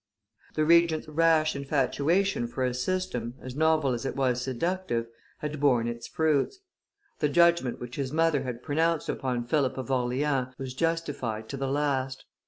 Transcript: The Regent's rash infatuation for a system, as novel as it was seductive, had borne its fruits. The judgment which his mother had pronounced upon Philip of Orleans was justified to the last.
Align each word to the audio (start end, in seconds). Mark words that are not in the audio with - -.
The 0.55 0.65
Regent's 0.65 1.07
rash 1.07 1.55
infatuation 1.55 2.47
for 2.47 2.63
a 2.65 2.73
system, 2.73 3.35
as 3.39 3.55
novel 3.55 3.91
as 3.93 4.03
it 4.03 4.15
was 4.15 4.41
seductive, 4.41 5.05
had 5.41 5.59
borne 5.59 5.87
its 5.87 6.07
fruits. 6.07 6.57
The 7.19 7.29
judgment 7.29 7.79
which 7.79 7.97
his 7.97 8.11
mother 8.11 8.41
had 8.41 8.63
pronounced 8.63 9.09
upon 9.09 9.45
Philip 9.45 9.77
of 9.77 9.91
Orleans 9.91 10.55
was 10.57 10.73
justified 10.73 11.47
to 11.49 11.55
the 11.57 11.67
last. 11.67 12.25